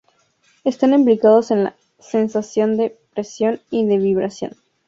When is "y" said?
3.69-3.85